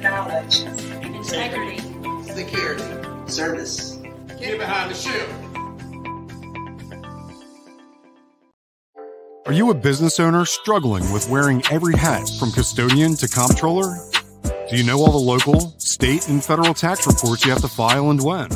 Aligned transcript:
knowledge, 0.00 0.60
integrity, 1.02 1.78
security, 2.32 2.84
service. 3.26 3.98
Get 4.38 4.58
behind 4.58 4.90
the 4.90 4.94
shield. 4.94 5.28
Are 9.46 9.52
you 9.52 9.70
a 9.70 9.74
business 9.74 10.20
owner 10.20 10.44
struggling 10.44 11.10
with 11.10 11.28
wearing 11.30 11.62
every 11.70 11.96
hat 11.96 12.30
from 12.38 12.52
custodian 12.52 13.14
to 13.16 13.28
comptroller? 13.28 13.96
Do 14.68 14.76
you 14.76 14.84
know 14.84 14.98
all 14.98 15.10
the 15.10 15.18
local, 15.18 15.74
state, 15.78 16.28
and 16.28 16.44
federal 16.44 16.74
tax 16.74 17.06
reports 17.06 17.44
you 17.44 17.50
have 17.50 17.62
to 17.62 17.68
file 17.68 18.10
and 18.10 18.22
when? 18.22 18.52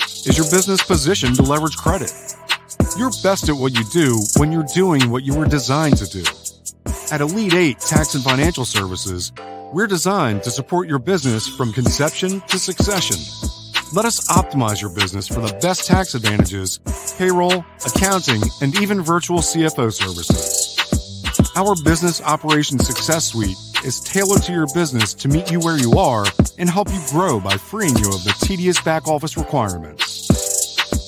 Is 0.00 0.36
your 0.36 0.50
business 0.50 0.82
positioned 0.82 1.36
to 1.36 1.42
leverage 1.42 1.76
credit? 1.76 2.12
You're 2.98 3.12
best 3.22 3.48
at 3.48 3.54
what 3.54 3.74
you 3.74 3.84
do 3.92 4.18
when 4.36 4.50
you're 4.50 4.66
doing 4.74 5.08
what 5.10 5.22
you 5.22 5.34
were 5.34 5.46
designed 5.46 5.96
to 5.98 6.06
do. 6.06 6.24
At 7.12 7.20
Elite 7.20 7.54
8 7.54 7.78
Tax 7.78 8.14
and 8.14 8.24
Financial 8.24 8.64
Services, 8.64 9.30
we're 9.74 9.86
designed 9.88 10.44
to 10.44 10.52
support 10.52 10.88
your 10.88 11.00
business 11.00 11.48
from 11.48 11.72
conception 11.72 12.40
to 12.42 12.60
succession. 12.60 13.16
Let 13.92 14.04
us 14.04 14.28
optimize 14.28 14.80
your 14.80 14.94
business 14.94 15.26
for 15.26 15.40
the 15.40 15.52
best 15.60 15.88
tax 15.88 16.14
advantages, 16.14 16.78
payroll, 17.18 17.64
accounting, 17.84 18.40
and 18.62 18.80
even 18.80 19.02
virtual 19.02 19.40
CFO 19.40 19.92
services. 19.92 20.78
Our 21.56 21.74
Business 21.82 22.22
Operations 22.22 22.86
Success 22.86 23.26
Suite 23.26 23.56
is 23.84 23.98
tailored 23.98 24.44
to 24.44 24.52
your 24.52 24.68
business 24.74 25.12
to 25.14 25.26
meet 25.26 25.50
you 25.50 25.58
where 25.58 25.76
you 25.76 25.98
are 25.98 26.24
and 26.56 26.70
help 26.70 26.88
you 26.90 27.00
grow 27.10 27.40
by 27.40 27.56
freeing 27.56 27.96
you 27.96 28.10
of 28.10 28.22
the 28.22 28.36
tedious 28.42 28.80
back 28.80 29.08
office 29.08 29.36
requirements. 29.36 30.04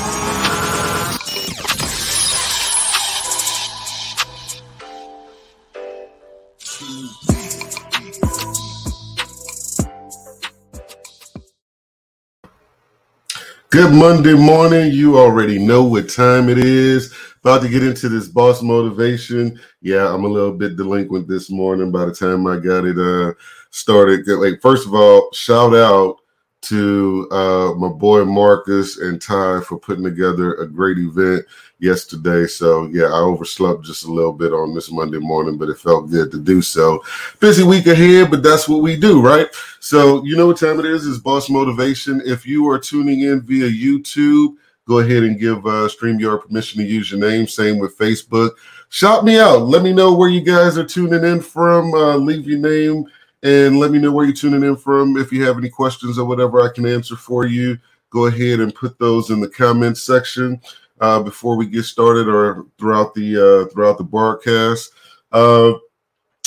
Good 13.70 13.94
Monday 13.94 14.34
morning. 14.34 14.94
You 14.94 15.20
already 15.20 15.60
know 15.60 15.84
what 15.84 16.10
time 16.10 16.50
it 16.50 16.58
is. 16.58 17.14
About 17.42 17.62
to 17.62 17.70
get 17.70 17.84
into 17.84 18.10
this 18.10 18.28
boss 18.28 18.62
motivation. 18.62 19.60
Yeah, 19.82 20.14
I'm 20.14 20.26
a 20.26 20.30
little 20.30 20.54
bit 20.54 20.76
delinquent 20.76 21.28
this 21.28 21.50
morning 21.50 21.92
by 21.92 22.06
the 22.06 22.14
time 22.14 22.48
I 22.48 22.58
got 22.58 22.86
it 22.86 22.98
uh 22.98 23.34
started. 23.70 24.28
Like, 24.28 24.62
first 24.62 24.88
of 24.88 24.94
all, 24.94 25.32
shout 25.34 25.76
out 25.76 26.18
to 26.64 27.28
uh 27.32 27.74
my 27.78 27.88
boy 27.88 28.26
Marcus 28.26 28.98
and 28.98 29.22
Ty 29.22 29.62
for 29.62 29.78
putting 29.80 30.04
together 30.04 30.56
a 30.56 30.68
great 30.68 30.98
event 30.98 31.46
yesterday. 31.80 32.48
So 32.48 32.88
yeah, 32.88 33.06
I 33.06 33.20
overslept 33.20 33.86
just 33.86 34.06
a 34.06 34.12
little 34.12 34.34
bit 34.34 34.52
on 34.52 34.74
this 34.74 34.92
Monday 34.92 35.20
morning, 35.20 35.58
but 35.58 35.70
it 35.70 35.78
felt 35.78 36.10
good 36.10 36.32
to 36.32 36.40
do 36.40 36.62
so. 36.62 37.04
Busy 37.40 37.64
week 37.64 37.86
ahead, 37.86 38.32
but 38.32 38.42
that's 38.42 38.68
what 38.68 38.82
we 38.82 38.98
do, 38.98 39.22
right? 39.22 39.48
So 39.80 40.24
you 40.26 40.36
know 40.36 40.48
what 40.48 40.58
time 40.58 40.80
it 40.80 40.86
is? 40.86 41.06
It's 41.06 41.20
Boss 41.20 41.50
Motivation. 41.50 42.22
If 42.26 42.46
you 42.46 42.68
are 42.68 42.80
tuning 42.80 43.22
in 43.22 43.42
via 43.42 43.70
YouTube, 43.70 44.56
go 44.88 45.00
ahead 45.00 45.24
and 45.24 45.40
give 45.40 45.66
uh, 45.66 45.88
StreamYard 45.88 46.44
permission 46.44 46.81
to 46.81 46.88
use 46.88 47.12
your 47.12 47.20
name. 47.20 47.48
Same 47.48 47.78
with 47.78 47.98
Facebook. 47.98 48.52
Shout 48.90 49.25
me 49.25 49.38
out. 49.38 49.64
Let 49.64 49.84
me 49.84 49.92
know 49.92 50.14
where 50.14 50.30
you 50.30 50.42
guys 50.42 50.78
are 50.78 50.86
tuning 50.86 51.25
in 51.25 51.42
from. 51.42 51.94
Uh, 51.94 52.16
leave 52.16 52.48
your 52.48 52.59
name 52.59 53.06
and 53.44 53.80
let 53.80 53.92
me 53.92 54.00
know 54.00 54.12
where 54.12 54.26
you're 54.26 54.34
tuning 54.34 54.64
in 54.64 54.78
from. 54.78 55.18
If 55.18 55.31
you 55.31 55.46
have 55.46 55.58
any 55.58 55.70
questions 55.70 56.18
or 56.18 56.26
whatever 56.26 56.62
I 56.62 56.74
can 56.74 56.86
answer 56.86 57.18
for 57.18 57.46
you, 57.46 57.78
go 58.09 58.28
ahead 58.28 58.62
and 58.62 58.74
put 58.74 58.97
those 58.97 59.30
in 59.30 59.42
the 59.42 59.50
comments 59.50 60.03
section 60.03 60.62
uh, 61.02 61.22
before 61.22 61.58
we 61.58 61.66
get 61.66 61.84
started 61.84 62.28
or 62.28 62.66
throughout 62.80 63.14
the 63.14 63.38
uh, 63.68 63.74
throughout 63.74 63.97
the 63.97 64.03
broadcast. 64.03 64.92
Uh, 65.34 65.74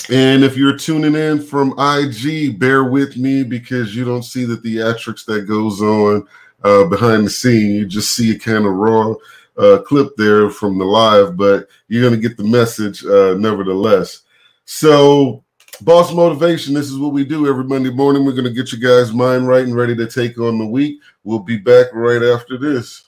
and 0.08 0.42
if 0.42 0.56
you're 0.56 0.78
tuning 0.78 1.14
in 1.14 1.40
from 1.40 1.78
IG, 1.78 2.58
bear 2.58 2.84
with 2.84 3.16
me 3.16 3.44
because 3.44 3.94
you 3.94 4.04
don't 4.04 4.24
see 4.24 4.44
the 4.44 4.56
theatrics 4.56 5.24
that 5.26 5.46
goes 5.46 5.82
on 5.82 6.26
uh, 6.64 6.84
behind 6.84 7.26
the 7.26 7.30
scene. 7.30 7.72
You 7.72 7.86
just 7.86 8.14
see 8.14 8.34
a 8.34 8.38
kind 8.38 8.66
of 8.66 8.72
raw 8.72 9.14
uh, 9.56 9.78
clip 9.78 10.16
there 10.16 10.50
from 10.50 10.78
the 10.78 10.84
live, 10.84 11.36
but 11.36 11.68
you're 11.88 12.02
going 12.02 12.20
to 12.20 12.28
get 12.28 12.36
the 12.36 12.44
message 12.44 13.04
uh, 13.04 13.34
nevertheless. 13.34 14.22
So, 14.64 15.44
boss 15.80 16.12
motivation. 16.12 16.74
This 16.74 16.90
is 16.90 16.98
what 16.98 17.12
we 17.12 17.24
do 17.24 17.48
every 17.48 17.64
Monday 17.64 17.90
morning. 17.90 18.24
We're 18.24 18.32
going 18.32 18.44
to 18.44 18.50
get 18.50 18.72
you 18.72 18.78
guys 18.78 19.12
mind 19.12 19.48
right 19.48 19.64
and 19.64 19.76
ready 19.76 19.96
to 19.96 20.06
take 20.06 20.38
on 20.38 20.58
the 20.58 20.66
week. 20.66 21.00
We'll 21.24 21.40
be 21.40 21.58
back 21.58 21.86
right 21.92 22.22
after 22.22 22.56
this. 22.56 23.04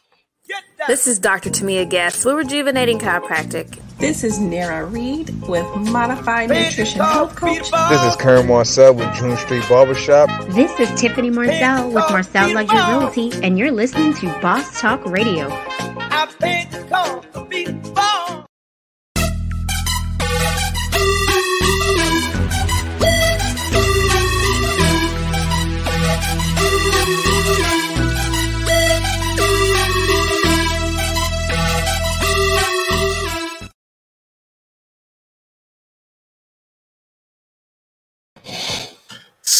This 0.88 1.06
is 1.06 1.18
Dr. 1.18 1.50
Tamia 1.50 1.88
Guest 1.88 2.24
with 2.24 2.34
Rejuvenating 2.34 2.98
Chiropractic. 2.98 3.78
This 3.98 4.24
is 4.24 4.40
Nara 4.40 4.84
Reed 4.84 5.30
with 5.42 5.64
Modified 5.76 6.48
Nutrition 6.48 7.00
Health 7.00 7.36
Coach. 7.36 7.70
This 7.88 8.02
is 8.02 8.16
Karen 8.16 8.48
Marcel 8.48 8.92
with 8.92 9.14
June 9.14 9.36
Street 9.36 9.62
Barbershop. 9.68 10.28
This 10.48 10.78
is 10.80 11.00
Tiffany 11.00 11.30
Marcel 11.30 11.86
with 11.86 12.04
Marcel 12.10 12.52
Luxury 12.52 12.78
Realty, 12.78 13.32
and 13.44 13.58
you're 13.58 13.70
listening 13.70 14.12
to 14.14 14.26
Boss 14.40 14.80
Talk 14.80 15.06
Radio. 15.06 15.48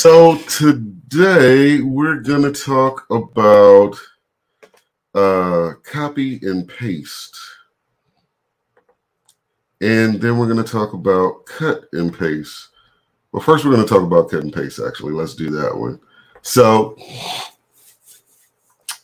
So 0.03 0.37
today 0.49 1.81
we're 1.81 2.23
going 2.23 2.43
to 2.43 2.51
talk 2.51 3.07
about 3.09 3.97
uh, 5.15 5.75
copy 5.85 6.41
and 6.43 6.67
paste. 6.67 7.39
And 9.81 10.21
then 10.21 10.39
we're 10.39 10.53
going 10.53 10.57
to 10.57 10.69
talk 10.69 10.93
about 10.93 11.47
cut 11.47 11.85
and 11.93 12.13
paste. 12.13 12.71
Well, 13.31 13.45
first 13.45 13.65
we're 13.65 13.77
going 13.77 13.87
to 13.87 13.89
talk 13.89 14.03
about 14.03 14.29
cut 14.29 14.43
and 14.43 14.53
paste, 14.53 14.81
actually. 14.85 15.13
Let's 15.13 15.37
do 15.37 15.51
that 15.51 15.79
one. 15.79 16.01
So 16.43 16.97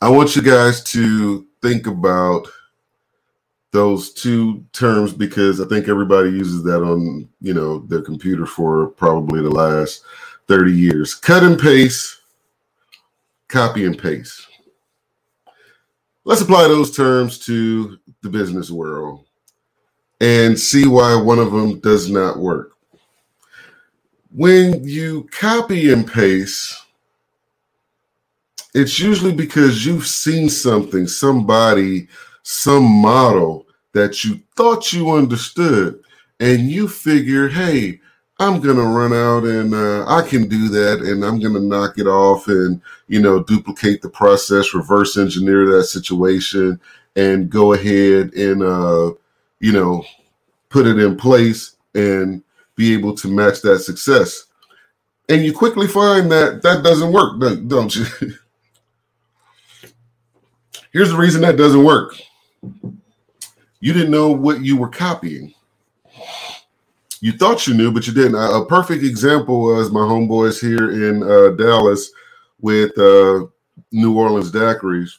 I 0.03 0.09
want 0.09 0.34
you 0.34 0.42
guys 0.42 0.82
to 0.82 1.47
think 1.62 1.86
about 1.86 2.48
those 3.70 4.12
two 4.12 4.65
terms 4.72 5.12
because 5.12 5.60
I 5.60 5.69
think 5.69 5.86
everybody 5.86 6.30
uses 6.30 6.65
that 6.65 6.82
on, 6.82 7.28
you 7.41 7.54
know, 7.54 7.86
their 7.86 8.03
computer 8.03 8.47
for 8.47 8.88
probably 8.88 9.41
the 9.42 9.50
last 9.50 10.03
30 10.48 10.72
years. 10.72 11.14
Cut 11.14 11.44
and 11.44 11.59
paste, 11.59 12.20
copy 13.48 13.84
and 13.84 13.98
paste. 13.98 14.47
Let's 16.25 16.41
apply 16.41 16.69
those 16.69 16.97
terms 16.97 17.38
to 17.47 17.98
the 18.22 18.28
business 18.28 18.70
world 18.70 19.25
and 20.20 20.59
see 20.59 20.86
why 20.86 21.14
one 21.14 21.38
of 21.38 21.53
them 21.53 21.81
does 21.81 22.10
not 22.10 22.38
work. 22.38 22.72
When 24.31 24.84
you 24.84 25.28
copy 25.31 25.92
and 25.92 26.06
paste, 26.06 26.77
it's 28.74 28.98
usually 28.98 29.33
because 29.33 29.86
you've 29.86 30.06
seen 30.06 30.48
something, 30.48 31.06
somebody, 31.06 32.09
some 32.42 32.84
model 32.84 33.66
that 33.92 34.24
you 34.24 34.41
thought 34.56 34.92
you 34.92 35.12
understood, 35.12 36.03
and 36.41 36.71
you 36.71 36.89
figure, 36.89 37.48
hey, 37.48 38.01
I'm 38.41 38.61
gonna 38.61 38.85
run 38.85 39.13
out 39.13 39.45
and 39.45 39.75
uh, 39.75 40.07
I 40.07 40.23
can 40.23 40.49
do 40.49 40.69
that, 40.69 41.01
and 41.01 41.25
I'm 41.25 41.41
gonna 41.41 41.59
knock 41.61 41.99
it 41.99 42.07
off 42.07 42.47
and 42.47 42.81
you 43.09 43.21
know 43.21 43.43
duplicate 43.43 44.01
the 44.01 44.09
process, 44.09 44.75
reverse 44.75 45.17
engineer 45.17 45.67
that 45.67 45.85
situation, 45.85 46.81
and 47.17 47.51
go 47.51 47.73
ahead 47.73 48.33
and 48.35 48.63
uh, 48.63 49.13
you 49.59 49.73
know 49.73 50.05
put 50.69 50.87
it 50.87 51.01
in 51.01 51.17
place 51.17 51.77
and 51.95 52.43
be 52.77 52.95
able 52.95 53.15
to 53.17 53.29
match 53.29 53.61
that 53.63 53.81
success. 53.81 54.45
And 55.29 55.45
you 55.45 55.53
quickly 55.53 55.89
find 55.89 56.31
that 56.31 56.63
that 56.63 56.85
doesn't 56.85 57.13
work, 57.13 57.41
don't 57.67 57.95
you? 57.95 58.07
Here's 60.93 61.11
the 61.11 61.17
reason 61.17 61.43
that 61.43 61.57
doesn't 61.57 61.85
work. 61.85 62.17
You 63.81 63.93
didn't 63.93 64.11
know 64.11 64.31
what 64.31 64.65
you 64.65 64.77
were 64.77 64.89
copying 64.89 65.55
you 67.20 67.32
thought 67.32 67.66
you 67.66 67.74
knew, 67.74 67.92
but 67.92 68.06
you 68.06 68.12
didn't. 68.12 68.34
A, 68.34 68.65
perfect 68.66 69.03
example 69.04 69.60
was 69.60 69.91
my 69.91 70.00
homeboys 70.00 70.60
here 70.60 70.91
in 71.09 71.22
uh, 71.22 71.50
Dallas 71.56 72.10
with 72.60 72.97
uh, 72.98 73.47
New 73.92 74.16
Orleans 74.16 74.53
daiquiris. 74.53 75.18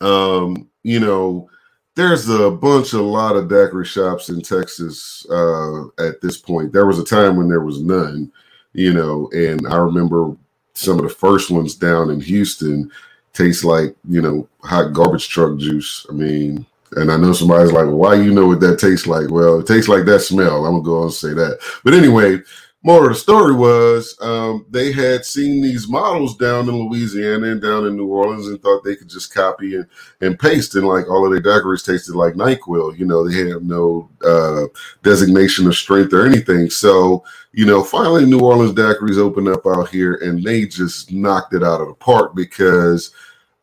Um, 0.00 0.68
you 0.82 1.00
know, 1.00 1.48
there's 1.94 2.28
a 2.28 2.50
bunch, 2.50 2.92
a 2.92 3.00
lot 3.00 3.36
of 3.36 3.48
daiquiri 3.48 3.86
shops 3.86 4.28
in 4.28 4.42
Texas 4.42 5.26
uh, 5.30 5.84
at 5.98 6.20
this 6.20 6.36
point. 6.36 6.72
There 6.72 6.86
was 6.86 6.98
a 6.98 7.04
time 7.04 7.36
when 7.36 7.48
there 7.48 7.62
was 7.62 7.82
none, 7.82 8.30
you 8.72 8.92
know, 8.92 9.30
and 9.32 9.66
I 9.66 9.76
remember 9.76 10.36
some 10.74 10.98
of 10.98 11.04
the 11.04 11.10
first 11.10 11.50
ones 11.50 11.74
down 11.74 12.10
in 12.10 12.20
Houston 12.20 12.90
taste 13.32 13.64
like 13.64 13.94
you 14.08 14.22
know 14.22 14.48
hot 14.62 14.92
garbage 14.92 15.28
truck 15.28 15.58
juice. 15.58 16.06
I 16.08 16.12
mean, 16.12 16.66
and 16.96 17.12
I 17.12 17.16
know 17.16 17.32
somebody's 17.32 17.72
like, 17.72 17.88
"Why 17.88 18.14
you 18.14 18.32
know 18.32 18.46
what 18.46 18.60
that 18.60 18.78
tastes 18.78 19.06
like?" 19.06 19.30
Well, 19.30 19.60
it 19.60 19.66
tastes 19.66 19.88
like 19.88 20.04
that 20.06 20.20
smell. 20.20 20.66
I'm 20.66 20.72
gonna 20.72 20.84
go 20.84 20.98
on 20.98 21.04
and 21.04 21.12
say 21.12 21.34
that. 21.34 21.58
But 21.84 21.94
anyway, 21.94 22.42
more 22.86 23.06
of 23.06 23.08
the 23.08 23.18
story 23.18 23.52
was 23.52 24.16
um, 24.20 24.64
they 24.70 24.92
had 24.92 25.24
seen 25.24 25.60
these 25.60 25.88
models 25.88 26.36
down 26.36 26.68
in 26.68 26.76
Louisiana 26.76 27.48
and 27.48 27.60
down 27.60 27.84
in 27.84 27.96
New 27.96 28.06
Orleans 28.06 28.46
and 28.46 28.62
thought 28.62 28.84
they 28.84 28.94
could 28.94 29.08
just 29.08 29.34
copy 29.34 29.74
and, 29.74 29.88
and 30.20 30.38
paste. 30.38 30.76
And 30.76 30.86
like 30.86 31.10
all 31.10 31.26
of 31.26 31.32
their 31.32 31.42
daiquiris 31.42 31.84
tasted 31.84 32.14
like 32.14 32.34
NyQuil. 32.34 32.96
You 32.96 33.06
know, 33.06 33.28
they 33.28 33.48
have 33.48 33.64
no 33.64 34.08
uh, 34.24 34.66
designation 35.02 35.66
of 35.66 35.74
strength 35.74 36.12
or 36.12 36.26
anything. 36.26 36.70
So, 36.70 37.24
you 37.50 37.66
know, 37.66 37.82
finally 37.82 38.24
New 38.24 38.38
Orleans 38.38 38.72
daiquiris 38.72 39.18
opened 39.18 39.48
up 39.48 39.66
out 39.66 39.88
here 39.88 40.14
and 40.22 40.40
they 40.40 40.64
just 40.64 41.10
knocked 41.10 41.54
it 41.54 41.64
out 41.64 41.80
of 41.80 41.88
the 41.88 41.94
park 41.94 42.36
because 42.36 43.12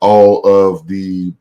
all 0.01 0.41
of 0.45 0.85
the 0.85 1.33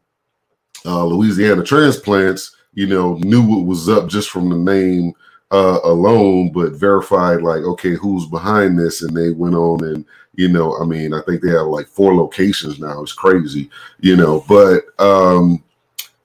uh, 0.85 1.05
Louisiana 1.05 1.63
transplants, 1.63 2.57
you 2.75 2.87
know, 2.87 3.15
knew 3.19 3.43
what 3.43 3.67
was 3.67 3.89
up 3.89 4.09
just 4.09 4.31
from 4.31 4.49
the 4.49 4.57
name 4.57 5.13
uh, 5.51 5.81
alone, 5.85 6.51
but 6.51 6.73
verified 6.73 7.43
like, 7.43 7.63
okay, 7.63 7.93
who's 7.93 8.27
behind 8.27 8.79
this? 8.79 9.03
And 9.03 9.17
they 9.17 9.31
went 9.31 9.55
on 9.55 9.85
and, 9.85 10.05
you 10.35 10.49
know, 10.49 10.79
I 10.79 10.85
mean, 10.85 11.13
I 11.13 11.21
think 11.23 11.43
they 11.43 11.51
have 11.51 11.67
like 11.67 11.87
four 11.87 12.15
locations 12.15 12.79
now. 12.79 13.03
It's 13.03 13.13
crazy, 13.13 13.71
you 14.01 14.17
know, 14.17 14.45
but 14.49 14.85
um, 14.99 15.63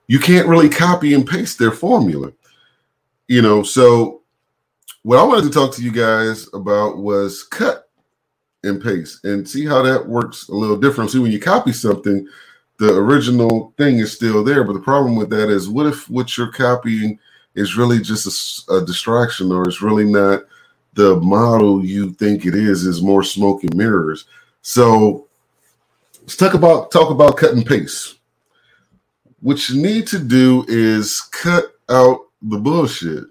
you 0.08 0.20
can't 0.20 0.48
really 0.48 0.70
copy 0.70 1.14
and 1.14 1.28
paste 1.28 1.60
their 1.60 1.72
formula, 1.72 2.32
you 3.28 3.42
know. 3.42 3.64
So, 3.64 4.22
what 5.04 5.20
I 5.20 5.24
wanted 5.24 5.44
to 5.44 5.50
talk 5.52 5.74
to 5.76 5.84
you 5.84 5.92
guys 5.92 6.48
about 6.54 6.98
was 6.98 7.44
cut 7.44 7.90
and 8.64 8.82
paste 8.82 9.24
and 9.26 9.48
see 9.48 9.66
how 9.66 9.82
that 9.82 10.08
works 10.08 10.48
a 10.50 10.54
little 10.54 10.78
different. 10.78 11.12
See, 11.12 11.20
when 11.20 11.32
you 11.32 11.40
copy 11.40 11.74
something, 11.74 12.28
the 12.78 12.94
original 12.96 13.74
thing 13.78 14.00
is 14.00 14.14
still 14.14 14.44
there, 14.44 14.64
but 14.64 14.74
the 14.74 14.80
problem 14.80 15.16
with 15.16 15.30
that 15.32 15.50
is, 15.50 15.68
what 15.68 15.88
if 15.88 16.10
what 16.10 16.38
you're 16.38 16.52
copying 16.52 17.20
is 17.56 17.76
really 17.76 18.00
just 18.00 18.68
a, 18.70 18.76
a 18.76 18.86
distraction 18.86 19.52
or 19.52 19.68
it's 19.68 19.82
really 19.82 20.06
not 20.06 20.44
the 20.94 21.16
model 21.18 21.84
you 21.84 22.12
think 22.14 22.46
it 22.46 22.54
is 22.56 22.86
is 22.86 23.02
more 23.02 23.24
smoke 23.24 23.64
and 23.64 23.76
mirrors? 23.76 24.26
So 24.62 25.28
let's 26.22 26.36
talk 26.36 26.54
about 26.54 26.92
talk 26.92 27.10
about 27.10 27.38
cut 27.38 27.54
and 27.54 27.66
paste. 27.66 28.16
What 29.42 29.70
you 29.70 29.82
need 29.82 30.08
to 30.08 30.20
do 30.20 30.66
is 30.68 31.22
cut 31.22 31.66
out 31.90 32.28
the 32.42 32.58
bullshit 32.58 33.26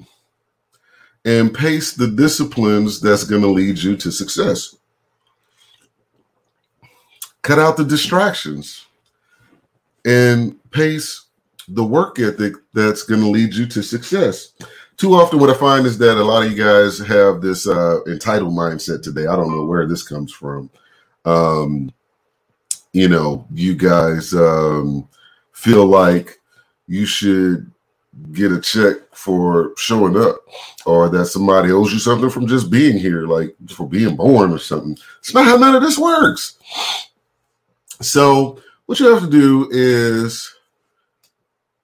and 1.24 1.54
paste 1.54 1.98
the 1.98 2.08
disciplines 2.08 3.00
that's 3.00 3.24
going 3.24 3.42
to 3.42 3.48
lead 3.48 3.78
you 3.78 3.96
to 3.96 4.10
success. 4.10 4.74
Cut 7.42 7.58
out 7.60 7.76
the 7.76 7.84
distractions 7.84 8.85
and 10.06 10.58
pace 10.70 11.26
the 11.68 11.84
work 11.84 12.18
ethic 12.18 12.54
that's 12.72 13.02
going 13.02 13.20
to 13.20 13.28
lead 13.28 13.52
you 13.52 13.66
to 13.66 13.82
success. 13.82 14.52
Too 14.96 15.12
often, 15.12 15.38
what 15.38 15.50
I 15.50 15.54
find 15.54 15.84
is 15.84 15.98
that 15.98 16.16
a 16.16 16.24
lot 16.24 16.44
of 16.44 16.50
you 16.50 16.56
guys 16.56 16.98
have 17.00 17.42
this 17.42 17.68
uh, 17.68 18.02
entitled 18.06 18.54
mindset 18.54 19.02
today. 19.02 19.26
I 19.26 19.36
don't 19.36 19.50
know 19.50 19.66
where 19.66 19.86
this 19.86 20.02
comes 20.02 20.32
from. 20.32 20.70
Um, 21.26 21.92
you 22.92 23.08
know, 23.08 23.46
you 23.52 23.74
guys 23.74 24.32
um, 24.32 25.06
feel 25.52 25.84
like 25.84 26.38
you 26.86 27.04
should 27.04 27.70
get 28.32 28.52
a 28.52 28.60
check 28.60 28.96
for 29.12 29.72
showing 29.76 30.16
up 30.16 30.36
or 30.86 31.10
that 31.10 31.26
somebody 31.26 31.72
owes 31.72 31.92
you 31.92 31.98
something 31.98 32.30
from 32.30 32.46
just 32.46 32.70
being 32.70 32.96
here, 32.96 33.26
like 33.26 33.54
for 33.68 33.86
being 33.86 34.16
born 34.16 34.50
or 34.50 34.58
something. 34.58 34.96
It's 35.18 35.34
not 35.34 35.44
how 35.44 35.56
none 35.56 35.74
of 35.74 35.82
this 35.82 35.98
works. 35.98 36.56
So, 38.00 38.62
what 38.86 39.00
you 39.00 39.12
have 39.12 39.22
to 39.22 39.30
do 39.30 39.68
is 39.70 40.52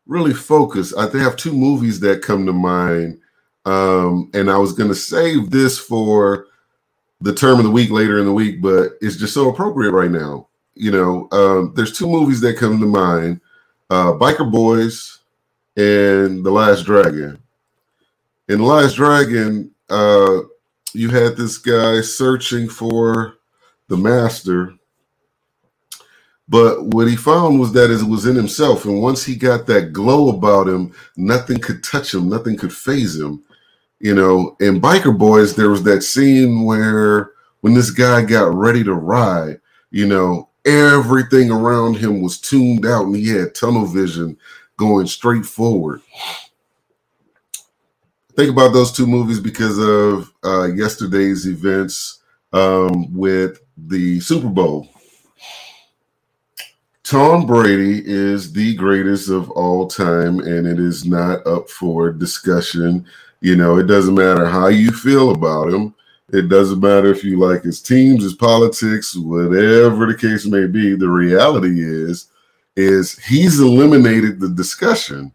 really 0.07 0.35
focus. 0.35 0.95
I 0.95 1.09
have 1.19 1.37
two 1.37 1.53
movies 1.53 2.01
that 2.01 2.23
come 2.23 2.47
to 2.47 2.53
mind, 2.53 3.21
um, 3.65 4.31
and 4.35 4.51
I 4.51 4.57
was 4.59 4.73
going 4.73 4.89
to 4.89 4.95
save 4.95 5.51
this 5.51 5.79
for 5.79 6.47
the 7.21 7.35
term 7.35 7.59
of 7.59 7.65
the 7.65 7.71
week 7.71 7.91
later 7.91 8.19
in 8.19 8.27
the 8.27 8.33
week, 8.33 8.61
but 8.61 8.93
it's 9.01 9.17
just 9.17 9.35
so 9.35 9.49
appropriate 9.49 9.93
right 9.93 10.11
now. 10.11 10.49
You 10.75 10.91
know, 10.91 11.29
um, 11.33 11.73
there's 11.77 11.97
two 11.97 12.07
movies 12.09 12.41
that 12.41 12.57
come 12.59 12.81
to 12.81 12.87
mind: 12.87 13.41
uh, 13.91 14.13
Biker 14.15 14.51
Boys 14.51 15.19
and 15.77 16.45
The 16.45 16.51
Last 16.51 16.85
Dragon. 16.85 17.39
In 18.49 18.59
The 18.59 18.65
Last 18.65 18.95
Dragon, 18.95 19.71
uh, 19.89 20.41
you 20.95 21.11
had 21.11 21.37
this 21.37 21.59
guy 21.59 22.01
searching 22.01 22.69
for 22.69 23.35
the 23.89 23.97
master 23.97 24.75
but 26.53 26.85
what 26.85 27.09
he 27.09 27.17
found 27.17 27.59
was 27.59 27.73
that 27.73 27.91
it 27.91 28.03
was 28.03 28.27
in 28.27 28.37
himself. 28.37 28.85
And 28.85 29.01
once 29.01 29.25
he 29.25 29.37
got 29.37 29.67
that 29.69 29.95
glow 29.95 30.29
about 30.29 30.69
him, 30.69 30.95
nothing 31.17 31.59
could 31.59 31.83
touch 31.83 32.13
him, 32.13 32.29
nothing 32.29 32.59
could 32.59 32.75
faze 32.75 33.19
him. 33.19 33.43
You 34.01 34.15
know, 34.15 34.55
in 34.61 34.79
Biker 34.79 35.17
Boys, 35.17 35.57
there 35.57 35.71
was 35.71 35.83
that 35.85 36.03
scene 36.03 36.65
where 36.67 37.31
when 37.63 37.73
this 37.73 37.91
guy 37.91 38.23
got 38.23 38.53
ready 38.55 38.85
to 38.85 38.93
ride, 38.93 39.63
you 39.91 40.07
know, 40.07 40.51
everything 40.67 41.51
around 41.51 41.97
him 41.97 42.21
was 42.21 42.39
tuned 42.39 42.85
out 42.85 43.07
and 43.07 43.17
he 43.17 43.31
had 43.31 43.55
tunnel 43.55 43.87
vision 43.87 44.37
going 44.77 45.07
straight 45.07 45.47
forward. 45.47 46.03
Think 48.37 48.51
about 48.51 48.75
those 48.75 48.93
two 48.93 49.07
movies 49.07 49.41
because 49.41 49.79
of 49.79 50.31
uh, 50.45 50.65
yesterday's 50.65 51.47
events 51.47 52.21
um, 52.53 53.11
with 53.17 53.63
the 53.79 54.21
Super 54.21 54.49
Bowl 54.51 54.92
Tom 57.13 57.45
Brady 57.45 58.03
is 58.07 58.55
the 58.55 58.75
greatest 58.75 59.29
of 59.29 59.51
all 59.51 59.87
time, 59.87 60.41
and 60.41 60.67
it 60.67 60.81
is 60.81 61.05
not 61.05 61.47
up 61.47 61.69
for 61.69 62.11
discussion. 62.11 63.05
You 63.43 63.55
know, 63.55 63.77
it 63.77 63.83
doesn't 63.83 64.15
matter 64.15 64.47
how 64.47 64.69
you 64.69 64.91
feel 64.93 65.33
about 65.33 65.69
him. 65.69 65.95
It 66.31 66.49
doesn't 66.49 66.81
matter 66.81 67.09
if 67.09 67.23
you 67.23 67.39
like 67.39 67.65
his 67.65 67.83
teams, 67.83 68.23
his 68.23 68.33
politics, 68.33 69.15
whatever 69.15 70.07
the 70.07 70.17
case 70.19 70.47
may 70.47 70.67
be. 70.67 70.95
The 70.95 71.11
reality 71.11 71.83
is, 71.83 72.29
is 72.77 73.19
he's 73.19 73.61
eliminated 73.61 74.41
the 74.41 74.49
discussion. 74.49 75.35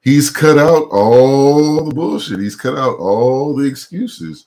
He's 0.00 0.28
cut 0.28 0.58
out 0.58 0.88
all 0.90 1.84
the 1.84 1.94
bullshit. 1.94 2.40
He's 2.40 2.56
cut 2.56 2.76
out 2.76 2.98
all 2.98 3.54
the 3.54 3.64
excuses. 3.64 4.46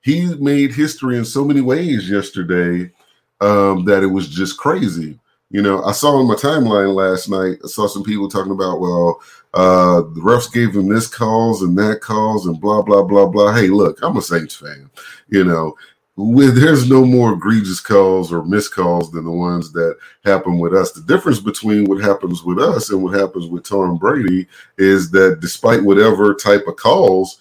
He 0.00 0.32
made 0.36 0.72
history 0.72 1.18
in 1.18 1.24
so 1.24 1.44
many 1.44 1.60
ways 1.60 2.08
yesterday 2.08 2.92
um, 3.40 3.84
that 3.86 4.04
it 4.04 4.12
was 4.12 4.28
just 4.28 4.56
crazy. 4.56 5.18
You 5.50 5.62
know, 5.62 5.82
I 5.84 5.92
saw 5.92 6.16
on 6.16 6.28
my 6.28 6.34
timeline 6.36 6.94
last 6.94 7.28
night, 7.28 7.58
I 7.64 7.68
saw 7.68 7.88
some 7.88 8.04
people 8.04 8.28
talking 8.28 8.52
about, 8.52 8.80
well, 8.80 9.20
uh, 9.54 10.02
the 10.02 10.20
refs 10.20 10.52
gave 10.52 10.76
him 10.76 10.88
this 10.88 11.08
calls 11.08 11.62
and 11.62 11.76
that 11.78 12.00
calls 12.00 12.46
and 12.46 12.60
blah, 12.60 12.82
blah, 12.82 13.02
blah, 13.02 13.26
blah. 13.26 13.52
Hey, 13.54 13.68
look, 13.68 13.98
I'm 14.02 14.16
a 14.16 14.22
Saints 14.22 14.54
fan. 14.54 14.90
You 15.28 15.44
know, 15.44 15.76
with, 16.16 16.56
there's 16.56 16.88
no 16.88 17.04
more 17.04 17.32
egregious 17.32 17.80
calls 17.80 18.32
or 18.32 18.44
missed 18.44 18.74
calls 18.74 19.10
than 19.10 19.24
the 19.24 19.32
ones 19.32 19.72
that 19.72 19.98
happen 20.24 20.58
with 20.60 20.72
us. 20.74 20.92
The 20.92 21.02
difference 21.02 21.40
between 21.40 21.86
what 21.86 22.00
happens 22.00 22.44
with 22.44 22.60
us 22.60 22.90
and 22.90 23.02
what 23.02 23.18
happens 23.18 23.46
with 23.46 23.64
Tom 23.64 23.96
Brady 23.98 24.46
is 24.78 25.10
that 25.12 25.40
despite 25.40 25.82
whatever 25.82 26.34
type 26.34 26.66
of 26.68 26.76
calls 26.76 27.40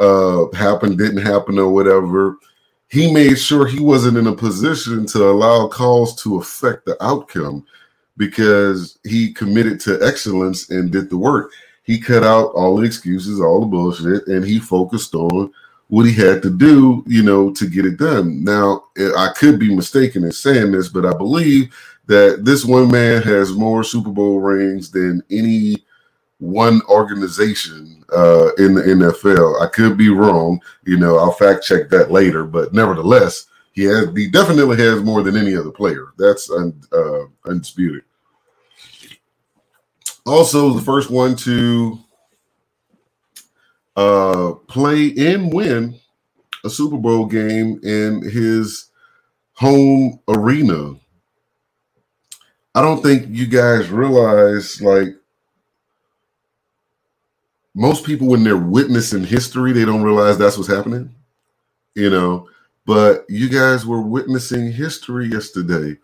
uh, 0.00 0.46
happened, 0.54 0.98
didn't 0.98 1.22
happen, 1.22 1.58
or 1.58 1.68
whatever, 1.68 2.38
he 2.92 3.10
made 3.10 3.38
sure 3.38 3.66
he 3.66 3.80
wasn't 3.80 4.18
in 4.18 4.26
a 4.26 4.36
position 4.36 5.06
to 5.06 5.30
allow 5.30 5.66
calls 5.66 6.14
to 6.22 6.36
affect 6.36 6.84
the 6.84 7.02
outcome 7.02 7.64
because 8.18 8.98
he 9.02 9.32
committed 9.32 9.80
to 9.80 9.98
excellence 10.06 10.68
and 10.68 10.92
did 10.92 11.08
the 11.08 11.16
work. 11.16 11.52
He 11.84 11.98
cut 11.98 12.22
out 12.22 12.48
all 12.48 12.76
the 12.76 12.82
excuses, 12.82 13.40
all 13.40 13.60
the 13.60 13.66
bullshit, 13.66 14.26
and 14.26 14.44
he 14.44 14.58
focused 14.58 15.14
on 15.14 15.50
what 15.88 16.04
he 16.04 16.12
had 16.12 16.42
to 16.42 16.50
do, 16.50 17.02
you 17.06 17.22
know, 17.22 17.50
to 17.54 17.66
get 17.66 17.86
it 17.86 17.96
done. 17.96 18.44
Now, 18.44 18.84
eh, 18.98 19.10
I 19.16 19.32
could 19.38 19.58
be 19.58 19.74
mistaken 19.74 20.22
in 20.24 20.32
saying 20.32 20.72
this, 20.72 20.90
but 20.90 21.06
I 21.06 21.16
believe 21.16 21.74
that 22.08 22.44
this 22.44 22.62
one 22.62 22.90
man 22.90 23.22
has 23.22 23.54
more 23.54 23.84
Super 23.84 24.10
Bowl 24.10 24.38
rings 24.38 24.90
than 24.90 25.22
any 25.30 25.82
one 26.42 26.82
organization 26.88 28.04
uh, 28.14 28.50
in 28.58 28.74
the 28.74 28.82
NFL. 28.82 29.62
I 29.62 29.68
could 29.68 29.96
be 29.98 30.10
wrong. 30.10 30.60
You 30.86 30.98
know, 30.98 31.18
I'll 31.18 31.32
fact 31.32 31.64
check 31.64 31.90
that 31.90 32.12
later. 32.12 32.44
But 32.44 32.74
nevertheless, 32.74 33.46
he 33.72 33.84
has 33.84 34.08
he 34.16 34.28
definitely 34.28 34.78
has 34.78 35.02
more 35.02 35.22
than 35.22 35.36
any 35.36 35.56
other 35.56 35.72
player. 35.72 36.08
That's 36.18 36.50
un, 36.50 36.80
uh, 36.92 37.24
undisputed. 37.46 38.02
Also, 40.26 40.72
the 40.74 40.82
first 40.82 41.10
one 41.10 41.36
to 41.36 41.98
uh, 43.96 44.52
play 44.68 45.14
and 45.18 45.52
win 45.52 45.98
a 46.64 46.70
Super 46.70 46.98
Bowl 46.98 47.26
game 47.26 47.80
in 47.84 48.22
his 48.30 48.90
home 49.54 50.20
arena. 50.28 50.94
I 52.74 52.82
don't 52.82 53.02
think 53.02 53.26
you 53.30 53.46
guys 53.46 53.90
realize 53.90 54.82
like 54.82 55.08
most 57.74 58.04
people 58.04 58.26
when 58.26 58.44
they're 58.44 58.56
witnessing 58.56 59.24
history, 59.24 59.72
they 59.72 59.84
don't 59.84 60.02
realize 60.02 60.38
that's 60.38 60.56
what's 60.56 60.68
happening. 60.68 61.14
You 61.94 62.10
know, 62.10 62.48
but 62.86 63.24
you 63.28 63.48
guys 63.48 63.86
were 63.86 64.00
witnessing 64.00 64.72
history 64.72 65.26
yesterday. 65.26 65.98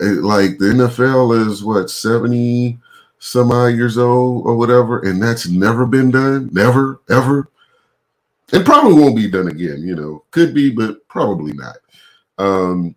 It, 0.00 0.22
like 0.22 0.58
the 0.58 0.66
NFL 0.66 1.46
is 1.48 1.62
what 1.62 1.90
70 1.90 2.78
some 3.18 3.52
odd 3.52 3.68
years 3.68 3.96
old 3.96 4.46
or 4.46 4.56
whatever, 4.56 5.00
and 5.00 5.22
that's 5.22 5.48
never 5.48 5.86
been 5.86 6.10
done, 6.10 6.50
never, 6.52 7.00
ever. 7.08 7.48
It 8.52 8.66
probably 8.66 8.94
won't 8.94 9.16
be 9.16 9.30
done 9.30 9.48
again, 9.48 9.82
you 9.82 9.94
know. 9.94 10.24
Could 10.30 10.52
be, 10.52 10.70
but 10.70 11.06
probably 11.08 11.52
not. 11.54 11.76
Um, 12.38 12.94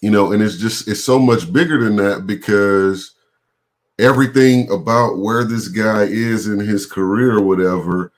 you 0.00 0.10
know, 0.10 0.32
and 0.32 0.42
it's 0.42 0.56
just 0.56 0.86
it's 0.86 1.02
so 1.02 1.18
much 1.18 1.52
bigger 1.52 1.82
than 1.82 1.96
that 1.96 2.26
because 2.26 3.12
everything 3.98 4.70
about 4.70 5.18
where 5.18 5.44
this 5.44 5.68
guy 5.68 6.04
is 6.04 6.46
in 6.46 6.58
his 6.60 6.86
career 6.86 7.40
whatever 7.40 8.12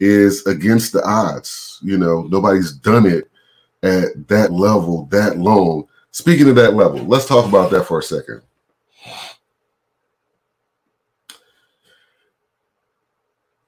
is 0.00 0.44
against 0.46 0.92
the 0.92 1.02
odds. 1.04 1.78
You 1.82 1.98
know, 1.98 2.22
nobody's 2.22 2.72
done 2.72 3.06
it 3.06 3.30
at 3.82 4.28
that 4.28 4.52
level 4.52 5.06
that 5.06 5.38
long. 5.38 5.86
Speaking 6.10 6.48
of 6.48 6.56
that 6.56 6.74
level, 6.74 7.00
let's 7.00 7.26
talk 7.26 7.46
about 7.46 7.70
that 7.70 7.84
for 7.84 7.98
a 7.98 8.02
second. 8.02 8.42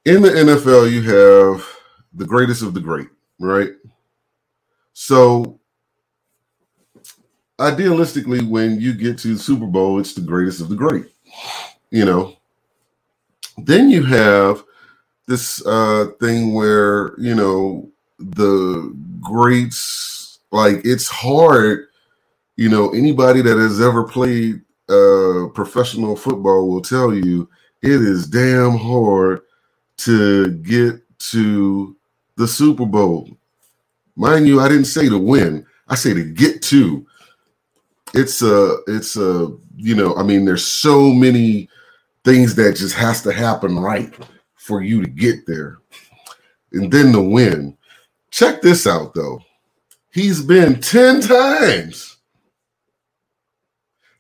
In 0.05 0.23
the 0.23 0.31
NFL, 0.31 0.91
you 0.91 1.03
have 1.03 1.67
the 2.15 2.25
greatest 2.25 2.63
of 2.63 2.73
the 2.73 2.81
great, 2.81 3.09
right? 3.39 3.73
So, 4.95 5.61
idealistically, 7.59 8.49
when 8.49 8.81
you 8.81 8.95
get 8.95 9.19
to 9.19 9.35
the 9.35 9.39
Super 9.39 9.67
Bowl, 9.67 10.01
it's 10.01 10.15
the 10.15 10.23
greatest 10.23 10.63
of 10.63 10.71
the 10.71 10.77
great, 10.77 11.07
you 11.91 12.05
know. 12.05 12.37
Then 13.57 13.91
you 13.91 14.05
have 14.05 14.65
this 15.27 15.65
uh, 15.67 16.07
thing 16.21 16.55
where, 16.55 17.19
you 17.19 17.35
know, 17.35 17.91
the 18.19 18.95
greats, 19.21 20.39
like, 20.51 20.81
it's 20.85 21.09
hard, 21.09 21.89
you 22.57 22.69
know, 22.69 22.91
anybody 22.91 23.43
that 23.43 23.59
has 23.59 23.81
ever 23.81 24.05
played 24.05 24.61
uh, 24.89 25.49
professional 25.55 26.17
football 26.17 26.69
will 26.69 26.81
tell 26.81 27.13
you 27.13 27.49
it 27.83 27.91
is 27.91 28.27
damn 28.27 28.77
hard 28.77 29.43
to 29.99 30.49
get 30.49 31.01
to 31.19 31.97
the 32.37 32.49
Super 32.49 32.87
Bowl. 32.87 33.29
Mind 34.17 34.49
you, 34.49 34.61
I 34.61 34.69
didn't 34.69 34.87
say 34.87 35.09
to 35.09 35.19
win. 35.19 35.67
I 35.89 35.95
say 35.95 36.15
to 36.15 36.25
get 36.25 36.63
to. 36.63 37.07
It's 38.15 38.41
a, 38.43 38.79
it's 38.87 39.17
a, 39.17 39.57
you 39.79 39.95
know, 39.95 40.15
I 40.17 40.23
mean, 40.25 40.45
there's 40.45 40.67
so 40.67 41.13
many 41.13 41.69
things 42.25 42.55
that 42.57 42.77
just 42.77 42.95
has 42.95 43.23
to 43.23 43.33
happen 43.33 43.79
right 43.79 44.13
for 44.57 44.83
you 44.83 45.03
to 45.03 45.09
get 45.09 45.47
there. 45.47 45.79
And 46.73 46.93
then 46.93 47.13
the 47.13 47.23
win. 47.23 47.77
Check 48.31 48.61
this 48.61 48.87
out 48.87 49.15
though. 49.15 49.41
He's 50.13 50.43
been 50.43 50.81
10 50.81 51.23
times. 51.23 52.17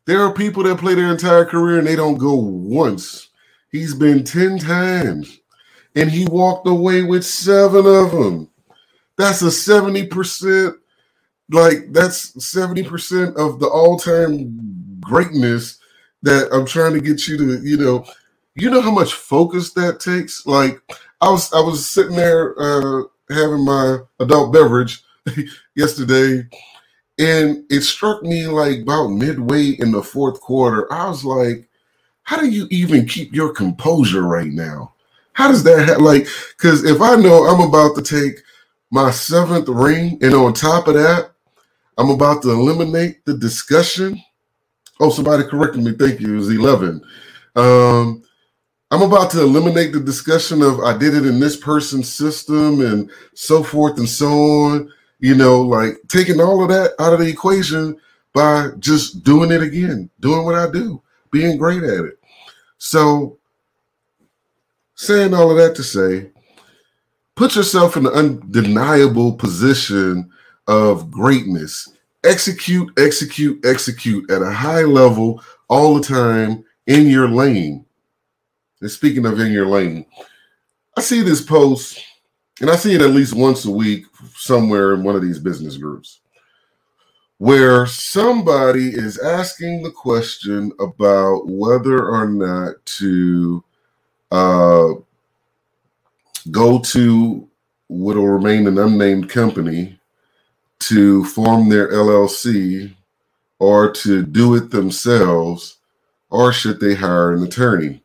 There 0.06 0.22
are 0.22 0.32
people 0.32 0.62
that 0.62 0.78
play 0.78 0.94
their 0.94 1.10
entire 1.10 1.44
career 1.44 1.78
and 1.78 1.86
they 1.86 1.96
don't 1.96 2.16
go 2.16 2.34
once. 2.34 3.28
He's 3.70 3.94
been 3.94 4.24
10 4.24 4.58
times 4.58 5.40
and 5.94 6.10
he 6.10 6.26
walked 6.26 6.66
away 6.66 7.02
with 7.02 7.26
seven 7.26 7.84
of 7.84 8.12
them. 8.12 8.48
That's 9.18 9.42
a 9.42 9.46
70%, 9.46 10.74
like 11.50 11.92
that's 11.92 12.32
70% 12.36 13.36
of 13.36 13.58
the 13.58 13.66
all-time 13.66 14.77
greatness 15.08 15.80
that 16.22 16.50
I'm 16.52 16.66
trying 16.66 16.94
to 16.94 17.02
get 17.02 17.28
you 17.28 17.38
to, 17.38 17.60
you 17.68 17.78
know, 17.78 18.06
you 18.56 18.70
know 18.70 18.82
how 18.82 18.92
much 18.92 19.14
focus 19.14 19.74
that 19.74 20.00
takes? 20.00 20.46
Like 20.46 20.82
I 21.22 21.30
was 21.30 21.52
I 21.54 21.60
was 21.60 21.88
sitting 21.88 22.16
there 22.16 22.54
uh 22.60 23.04
having 23.30 23.64
my 23.66 23.98
adult 24.20 24.52
beverage 24.54 25.02
yesterday 25.76 26.44
and 27.18 27.64
it 27.70 27.82
struck 27.82 28.22
me 28.24 28.48
like 28.48 28.80
about 28.82 29.08
midway 29.08 29.70
in 29.70 29.92
the 29.92 30.04
fourth 30.04 30.40
quarter. 30.42 30.92
I 30.92 31.08
was 31.08 31.24
like, 31.24 31.68
how 32.24 32.38
do 32.40 32.48
you 32.50 32.68
even 32.70 33.06
keep 33.06 33.34
your 33.34 33.52
composure 33.52 34.22
right 34.24 34.52
now? 34.52 34.94
How 35.34 35.48
does 35.48 35.64
that 35.64 35.88
ha- 35.88 36.02
like? 36.04 36.28
Because 36.58 36.84
if 36.84 37.00
I 37.02 37.16
know 37.16 37.44
I'm 37.46 37.60
about 37.66 37.96
to 37.96 38.02
take 38.02 38.42
my 38.90 39.10
seventh 39.10 39.68
ring, 39.68 40.18
and 40.22 40.34
on 40.34 40.54
top 40.54 40.88
of 40.88 40.94
that, 40.94 41.32
I'm 41.98 42.10
about 42.10 42.42
to 42.42 42.50
eliminate 42.50 43.24
the 43.26 43.36
discussion. 43.36 44.22
Oh, 45.00 45.10
somebody 45.10 45.44
corrected 45.44 45.82
me. 45.82 45.92
Thank 45.92 46.20
you. 46.20 46.34
It 46.34 46.38
was 46.38 46.50
11. 46.50 47.02
Um, 47.56 48.22
I'm 48.90 49.02
about 49.02 49.30
to 49.32 49.42
eliminate 49.42 49.92
the 49.92 50.00
discussion 50.00 50.62
of 50.62 50.80
I 50.80 50.96
did 50.96 51.14
it 51.14 51.26
in 51.26 51.40
this 51.40 51.56
person's 51.56 52.12
system 52.12 52.80
and 52.80 53.10
so 53.34 53.62
forth 53.62 53.98
and 53.98 54.08
so 54.08 54.28
on. 54.28 54.92
You 55.20 55.34
know, 55.34 55.60
like 55.60 55.96
taking 56.08 56.40
all 56.40 56.62
of 56.62 56.68
that 56.70 56.92
out 56.98 57.12
of 57.12 57.20
the 57.20 57.28
equation 57.28 57.98
by 58.32 58.68
just 58.78 59.24
doing 59.24 59.50
it 59.50 59.62
again, 59.62 60.08
doing 60.20 60.44
what 60.44 60.54
I 60.54 60.70
do, 60.70 61.02
being 61.30 61.58
great 61.58 61.82
at 61.82 62.04
it. 62.04 62.18
So 62.78 63.38
saying 64.94 65.34
all 65.34 65.50
of 65.50 65.56
that 65.58 65.74
to 65.76 65.82
say, 65.82 66.30
put 67.34 67.56
yourself 67.56 67.96
in 67.96 68.04
the 68.04 68.12
undeniable 68.12 69.34
position 69.34 70.30
of 70.66 71.10
greatness. 71.10 71.88
Execute, 72.25 72.90
execute, 72.98 73.64
execute 73.64 74.30
at 74.30 74.42
a 74.42 74.50
high 74.50 74.82
level 74.82 75.42
all 75.68 75.94
the 75.94 76.02
time 76.02 76.64
in 76.87 77.06
your 77.06 77.28
lane. 77.28 77.84
And 78.80 78.90
speaking 78.90 79.26
of 79.26 79.40
in 79.40 79.52
your 79.52 79.66
lane, 79.66 80.06
I 80.96 81.00
see 81.00 81.22
this 81.22 81.40
post, 81.40 82.04
and 82.60 82.70
I 82.70 82.76
see 82.76 82.94
it 82.94 83.02
at 83.02 83.10
least 83.10 83.34
once 83.34 83.64
a 83.64 83.70
week 83.70 84.04
somewhere 84.34 84.94
in 84.94 85.04
one 85.04 85.14
of 85.14 85.22
these 85.22 85.38
business 85.38 85.76
groups, 85.76 86.20
where 87.38 87.87
somebody 87.87 88.88
is 88.88 89.18
asking 89.18 89.82
the 89.82 89.92
question 89.92 90.72
about 90.80 91.46
whether 91.46 92.08
or 92.08 92.28
not 92.28 92.84
to 92.84 93.64
uh, 94.32 94.88
go 96.50 96.80
to 96.80 97.48
what 97.87 98.16
will 98.16 98.28
remain 98.28 98.66
an 98.66 98.78
unnamed 98.78 99.28
company 99.30 99.97
to 100.88 101.25
form 101.25 101.68
their 101.68 101.90
LLC 101.92 102.95
or 103.59 103.90
to 103.90 104.23
do 104.25 104.54
it 104.54 104.71
themselves, 104.71 105.78
or 106.30 106.52
should 106.52 106.80
they 106.80 106.95
hire 106.95 107.33
an 107.35 107.42
attorney? 107.42 108.00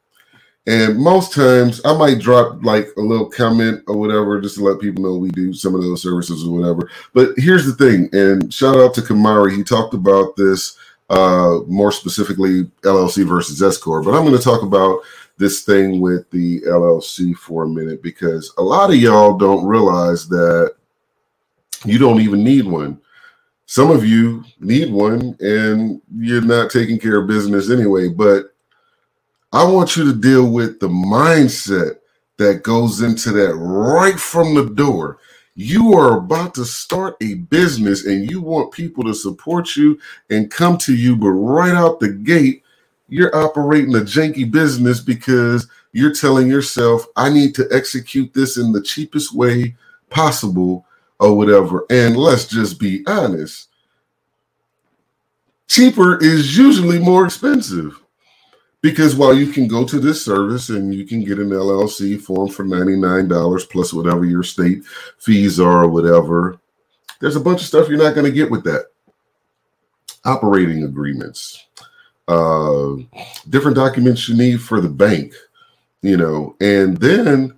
And 0.65 0.97
most 0.97 1.33
times 1.33 1.81
I 1.83 1.95
might 1.97 2.19
drop 2.19 2.63
like 2.63 2.87
a 2.97 3.01
little 3.01 3.29
comment 3.29 3.83
or 3.87 3.97
whatever 3.97 4.39
just 4.39 4.55
to 4.55 4.63
let 4.63 4.79
people 4.79 5.03
know 5.03 5.17
we 5.17 5.29
do 5.29 5.53
some 5.53 5.75
of 5.75 5.81
those 5.81 6.01
services 6.01 6.45
or 6.45 6.57
whatever. 6.57 6.89
But 7.13 7.31
here's 7.37 7.65
the 7.65 7.73
thing, 7.73 8.09
and 8.13 8.53
shout 8.53 8.77
out 8.77 8.93
to 8.95 9.01
Kamari. 9.01 9.55
He 9.55 9.63
talked 9.63 9.93
about 9.93 10.37
this 10.37 10.77
uh, 11.09 11.59
more 11.67 11.91
specifically 11.91 12.63
LLC 12.83 13.27
versus 13.27 13.61
S 13.61 13.77
Corp. 13.77 14.05
But 14.05 14.15
I'm 14.15 14.25
going 14.25 14.37
to 14.37 14.43
talk 14.43 14.63
about 14.63 15.01
this 15.37 15.63
thing 15.63 15.99
with 15.99 16.29
the 16.31 16.61
LLC 16.61 17.35
for 17.35 17.63
a 17.63 17.67
minute 17.69 18.01
because 18.01 18.53
a 18.57 18.63
lot 18.63 18.89
of 18.89 18.95
y'all 18.95 19.37
don't 19.37 19.65
realize 19.65 20.29
that 20.29 20.75
you 21.85 21.99
don't 21.99 22.21
even 22.21 22.43
need 22.43 22.65
one. 22.65 23.01
Some 23.65 23.91
of 23.91 24.05
you 24.05 24.43
need 24.59 24.91
one 24.91 25.35
and 25.39 26.01
you're 26.15 26.41
not 26.41 26.71
taking 26.71 26.99
care 26.99 27.19
of 27.21 27.27
business 27.27 27.71
anyway. 27.71 28.09
But 28.09 28.53
I 29.51 29.63
want 29.65 29.95
you 29.97 30.05
to 30.05 30.13
deal 30.13 30.49
with 30.51 30.79
the 30.79 30.87
mindset 30.89 31.97
that 32.37 32.63
goes 32.63 33.01
into 33.01 33.31
that 33.31 33.55
right 33.55 34.19
from 34.19 34.53
the 34.53 34.65
door. 34.65 35.17
You 35.55 35.93
are 35.93 36.17
about 36.17 36.53
to 36.55 36.65
start 36.65 37.15
a 37.21 37.35
business 37.35 38.05
and 38.05 38.29
you 38.29 38.41
want 38.41 38.73
people 38.73 39.03
to 39.05 39.13
support 39.13 39.75
you 39.75 39.99
and 40.29 40.51
come 40.51 40.77
to 40.79 40.95
you, 40.95 41.15
but 41.15 41.29
right 41.29 41.73
out 41.73 41.99
the 41.99 42.09
gate, 42.09 42.63
you're 43.09 43.35
operating 43.35 43.95
a 43.95 43.99
janky 43.99 44.49
business 44.49 44.99
because 44.99 45.67
you're 45.93 46.13
telling 46.13 46.47
yourself, 46.47 47.05
I 47.15 47.29
need 47.29 47.55
to 47.55 47.67
execute 47.71 48.33
this 48.33 48.57
in 48.57 48.71
the 48.71 48.81
cheapest 48.81 49.33
way 49.33 49.75
possible 50.09 50.85
or 51.19 51.35
whatever. 51.35 51.85
And 51.89 52.17
let's 52.17 52.47
just 52.47 52.79
be 52.79 53.03
honest 53.07 53.69
cheaper 55.73 56.23
is 56.23 56.55
usually 56.55 56.99
more 56.99 57.25
expensive 57.25 57.99
because 58.81 59.15
while 59.15 59.33
you 59.33 59.47
can 59.47 59.67
go 59.67 59.83
to 59.83 59.99
this 59.99 60.23
service 60.23 60.69
and 60.69 60.93
you 60.93 61.03
can 61.03 61.23
get 61.23 61.39
an 61.39 61.49
LLC 61.49 62.21
form 62.21 62.47
for 62.47 62.63
$99 62.63 63.69
plus 63.71 63.91
whatever 63.91 64.23
your 64.23 64.43
state 64.43 64.83
fees 65.17 65.59
are 65.59 65.85
or 65.85 65.87
whatever, 65.87 66.59
there's 67.19 67.35
a 67.35 67.39
bunch 67.39 67.61
of 67.61 67.67
stuff 67.67 67.89
you're 67.89 67.97
not 67.97 68.13
going 68.13 68.25
to 68.25 68.31
get 68.31 68.51
with 68.51 68.63
that. 68.65 68.85
Operating 70.25 70.83
agreements, 70.83 71.65
uh, 72.27 72.93
different 73.49 73.75
documents 73.75 74.29
you 74.29 74.37
need 74.37 74.61
for 74.61 74.79
the 74.79 74.89
bank, 74.89 75.33
you 76.03 76.17
know, 76.17 76.55
and 76.61 76.97
then 76.97 77.57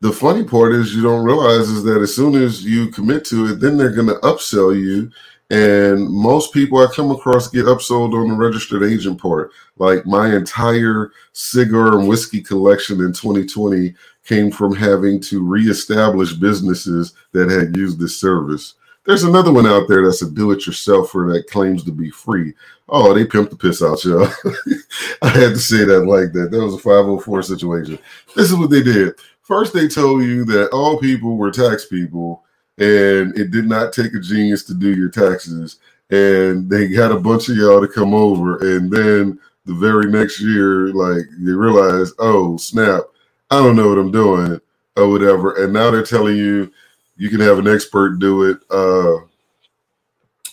the 0.00 0.12
funny 0.12 0.44
part 0.44 0.72
is 0.72 0.94
you 0.94 1.02
don't 1.02 1.24
realize 1.24 1.68
is 1.68 1.82
that 1.84 2.00
as 2.00 2.14
soon 2.14 2.34
as 2.36 2.64
you 2.64 2.88
commit 2.88 3.24
to 3.26 3.46
it, 3.46 3.60
then 3.60 3.76
they're 3.76 3.94
going 3.94 4.06
to 4.08 4.14
upsell 4.14 4.78
you. 4.78 5.10
And 5.50 6.08
most 6.08 6.52
people 6.52 6.78
I 6.78 6.94
come 6.94 7.10
across 7.10 7.48
get 7.48 7.64
upsold 7.64 8.14
on 8.14 8.28
the 8.28 8.34
registered 8.34 8.82
agent 8.82 9.20
part. 9.20 9.50
Like 9.78 10.06
my 10.06 10.34
entire 10.34 11.12
cigar 11.32 11.98
and 11.98 12.06
whiskey 12.06 12.42
collection 12.42 13.00
in 13.00 13.12
2020 13.12 13.94
came 14.24 14.50
from 14.50 14.74
having 14.74 15.20
to 15.22 15.42
reestablish 15.42 16.34
businesses 16.34 17.14
that 17.32 17.50
had 17.50 17.76
used 17.76 17.98
this 17.98 18.20
service. 18.20 18.74
There's 19.04 19.22
another 19.22 19.50
one 19.50 19.66
out 19.66 19.88
there 19.88 20.04
that's 20.04 20.20
a 20.20 20.30
do-it-yourselfer 20.30 21.32
that 21.32 21.48
claims 21.48 21.82
to 21.84 21.92
be 21.92 22.10
free. 22.10 22.52
Oh, 22.90 23.14
they 23.14 23.24
pimped 23.24 23.48
the 23.48 23.56
piss 23.56 23.82
out 23.82 24.04
y'all. 24.04 24.28
I 25.22 25.28
had 25.28 25.54
to 25.54 25.58
say 25.58 25.84
that 25.84 26.04
like 26.04 26.32
that. 26.34 26.50
That 26.50 26.62
was 26.62 26.74
a 26.74 26.78
504 26.78 27.42
situation. 27.42 27.98
This 28.36 28.50
is 28.50 28.56
what 28.56 28.68
they 28.68 28.82
did. 28.82 29.14
First, 29.48 29.72
they 29.72 29.88
told 29.88 30.24
you 30.24 30.44
that 30.44 30.68
all 30.72 30.98
people 30.98 31.38
were 31.38 31.50
tax 31.50 31.86
people, 31.86 32.44
and 32.76 33.34
it 33.38 33.50
did 33.50 33.64
not 33.64 33.94
take 33.94 34.12
a 34.12 34.20
genius 34.20 34.62
to 34.64 34.74
do 34.74 34.94
your 34.94 35.08
taxes. 35.08 35.78
And 36.10 36.68
they 36.68 36.88
had 36.92 37.12
a 37.12 37.18
bunch 37.18 37.48
of 37.48 37.56
y'all 37.56 37.80
to 37.80 37.88
come 37.88 38.12
over, 38.12 38.58
and 38.58 38.90
then 38.90 39.40
the 39.64 39.72
very 39.72 40.04
next 40.04 40.38
year, 40.38 40.88
like 40.88 41.24
they 41.40 41.52
realized, 41.52 42.14
oh 42.18 42.58
snap, 42.58 43.04
I 43.50 43.56
don't 43.56 43.74
know 43.74 43.88
what 43.88 43.96
I'm 43.96 44.10
doing 44.10 44.60
or 44.98 45.08
whatever. 45.08 45.64
And 45.64 45.72
now 45.72 45.90
they're 45.90 46.02
telling 46.02 46.36
you 46.36 46.70
you 47.16 47.30
can 47.30 47.40
have 47.40 47.58
an 47.58 47.68
expert 47.68 48.18
do 48.18 48.50
it 48.50 48.58
uh, 48.70 49.16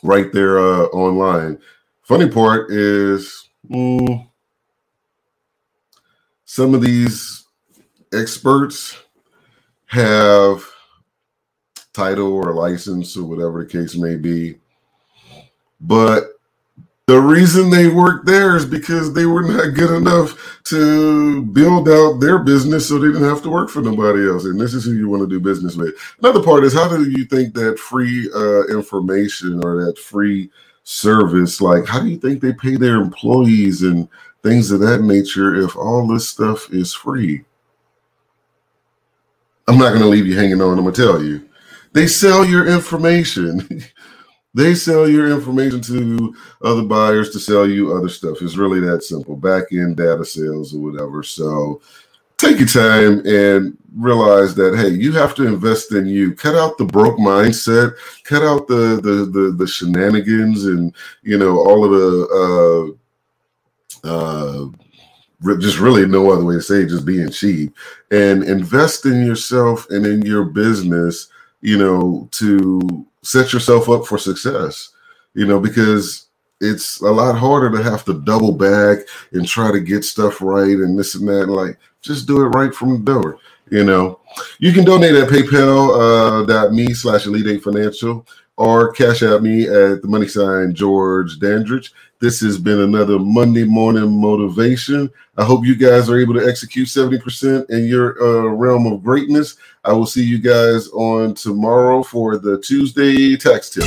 right 0.04 0.32
there 0.32 0.58
uh, 0.58 0.86
online. 0.86 1.60
Funny 2.04 2.30
part 2.30 2.72
is 2.72 3.50
mm, 3.70 4.26
some 6.46 6.74
of 6.74 6.82
these 6.82 7.45
experts 8.16 8.98
have 9.88 10.64
title 11.94 12.34
or 12.34 12.54
license 12.54 13.18
or 13.18 13.26
whatever 13.26 13.64
the 13.64 13.70
case 13.72 13.96
may 13.96 14.16
be, 14.16 14.58
but 15.82 16.26
the 17.08 17.20
reason 17.20 17.70
they 17.70 17.88
worked 17.88 18.26
there 18.26 18.56
is 18.56 18.66
because 18.66 19.14
they 19.14 19.28
were 19.28 19.44
not 19.44 19.76
good 19.76 19.92
enough 19.96 20.60
to 20.66 21.44
build 21.44 21.88
out 21.88 22.20
their 22.20 22.40
business 22.40 22.90
so 22.90 22.98
they 22.98 23.08
didn't 23.08 23.30
have 23.30 23.44
to 23.44 23.50
work 23.52 23.70
for 23.70 23.82
nobody 23.82 24.28
else. 24.28 24.46
And 24.46 24.60
this 24.60 24.74
is 24.74 24.86
who 24.86 24.94
you 24.94 25.08
want 25.08 25.22
to 25.22 25.30
do 25.30 25.40
business 25.40 25.76
with. 25.76 25.94
Another 26.20 26.42
part 26.42 26.64
is 26.64 26.74
how 26.74 26.88
do 26.90 27.08
you 27.12 27.26
think 27.26 27.54
that 27.54 27.78
free 27.78 28.28
uh, 28.34 28.66
information 28.76 29.64
or 29.64 29.86
that 29.86 30.00
free 30.00 30.50
service, 30.84 31.62
like 31.62 31.86
how 31.86 32.00
do 32.02 32.08
you 32.08 32.18
think 32.18 32.42
they 32.42 32.54
pay 32.54 32.76
their 32.76 32.96
employees 32.96 33.84
and 33.84 34.10
things 34.42 34.72
of 34.72 34.80
that 34.80 35.04
nature 35.04 35.56
if 35.56 35.76
all 35.76 36.08
this 36.08 36.28
stuff 36.28 36.74
is 36.74 36.92
free? 36.94 37.46
I'm 39.76 39.82
not 39.82 39.90
going 39.90 40.04
to 40.04 40.08
leave 40.08 40.26
you 40.26 40.38
hanging 40.38 40.62
on. 40.62 40.78
I'm 40.78 40.86
going 40.86 40.96
to 40.96 41.02
tell 41.06 41.22
you. 41.22 41.50
They 41.92 42.08
sell 42.08 42.46
your 42.46 42.66
information. 42.66 43.84
They 44.54 44.74
sell 44.74 45.10
your 45.10 45.30
information 45.30 45.82
to 45.82 46.34
other 46.62 46.84
buyers 46.84 47.30
to 47.32 47.40
sell 47.40 47.70
you 47.70 47.92
other 47.92 48.08
stuff. 48.08 48.38
It's 48.42 48.56
really 48.56 48.80
that 48.80 49.04
simple. 49.04 49.36
Back 49.36 49.64
end 49.74 49.98
data 49.98 50.24
sales 50.24 50.74
or 50.74 50.80
whatever. 50.80 51.24
So 51.24 51.82
take 52.38 52.60
your 52.60 52.68
time 52.70 53.22
and 53.26 53.78
realize 53.98 54.56
that 54.56 54.78
hey, 54.78 54.92
you 54.92 55.12
have 55.12 55.36
to 55.36 55.46
invest 55.46 55.92
in 55.92 56.06
you. 56.06 56.34
Cut 56.34 56.56
out 56.56 56.78
the 56.78 56.86
broke 56.86 57.18
mindset. 57.18 57.96
Cut 58.24 58.44
out 58.44 58.70
the 58.70 59.02
the 59.04 59.26
the, 59.26 59.52
the 59.52 59.68
shenanigans 59.68 60.64
and 60.64 60.96
you 61.22 61.38
know 61.38 61.58
all 61.58 61.84
of 61.84 61.92
the 61.92 62.98
uh, 64.06 64.08
uh, 64.08 64.68
just 65.60 65.80
really 65.80 66.06
no 66.06 66.32
other 66.32 66.44
way 66.44 66.56
to 66.56 66.62
say 66.62 66.82
it, 66.82 66.90
just 66.90 67.06
being 67.06 67.30
cheap 67.30 67.76
and 68.12 68.44
invest 68.44 69.06
in 69.06 69.26
yourself 69.26 69.90
and 69.90 70.06
in 70.06 70.22
your 70.22 70.46
business. 70.46 71.30
You 71.62 71.78
know 71.78 72.30
to 72.34 73.06
set 73.26 73.52
yourself 73.52 73.90
up 73.90 74.06
for 74.06 74.18
success, 74.18 74.90
you 75.34 75.46
know, 75.46 75.60
because 75.60 76.28
it's 76.62 77.02
a 77.02 77.12
lot 77.12 77.38
harder 77.38 77.76
to 77.76 77.84
have 77.84 78.06
to 78.06 78.22
double 78.22 78.52
back 78.52 79.00
and 79.34 79.48
try 79.48 79.72
to 79.72 79.80
get 79.80 80.06
stuff 80.06 80.42
right 80.42 80.78
and 80.78 80.98
this 80.98 81.16
and 81.16 81.28
that. 81.28 81.48
Like, 81.50 81.78
just 82.02 82.28
do 82.28 82.42
it 82.42 82.50
right 82.50 82.74
from 82.74 82.92
the 82.94 83.00
door. 83.00 83.40
You 83.72 83.84
know, 83.84 84.20
you 84.60 84.72
can 84.72 84.86
donate 84.86 85.16
at 85.16 85.28
paypal.me 85.28 86.86
uh, 86.86 86.94
slash 86.94 87.26
elite 87.26 87.64
financial 87.64 88.26
or 88.58 88.92
Cash 88.94 89.24
App 89.24 89.42
me 89.42 89.64
at 89.64 90.02
the 90.02 90.08
money 90.08 90.28
sign 90.28 90.74
George 90.74 91.40
Dandridge. 91.40 91.94
This 92.20 92.40
has 92.42 92.58
been 92.58 92.80
another 92.80 93.20
Monday 93.20 93.66
morning 93.66 94.20
motivation. 94.20 95.12
I 95.38 95.44
hope 95.44 95.66
you 95.66 95.76
guys 95.76 96.10
are 96.10 96.20
able 96.20 96.34
to 96.36 96.48
execute 96.48 96.88
70% 96.88 97.70
in 97.70 97.86
your 97.86 98.22
uh, 98.22 98.48
realm 98.48 98.88
of 98.88 99.04
greatness. 99.04 99.58
I 99.84 99.92
will 99.92 100.06
see 100.06 100.24
you 100.24 100.40
guys 100.40 100.88
on 100.90 101.34
tomorrow 101.34 102.04
for 102.04 102.38
the 102.38 102.60
Tuesday 102.62 103.36
tax 103.36 103.70
tip. 103.70 103.84